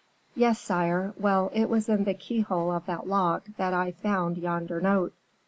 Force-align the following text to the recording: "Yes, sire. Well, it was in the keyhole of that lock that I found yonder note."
"Yes, 0.35 0.57
sire. 0.59 1.13
Well, 1.15 1.51
it 1.53 1.69
was 1.69 1.87
in 1.87 2.05
the 2.05 2.15
keyhole 2.15 2.71
of 2.71 2.87
that 2.87 3.05
lock 3.07 3.45
that 3.57 3.71
I 3.75 3.91
found 3.91 4.35
yonder 4.39 4.81
note." 4.81 5.13